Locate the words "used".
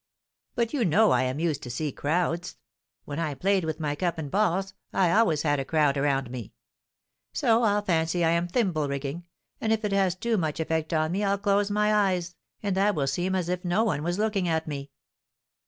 1.37-1.61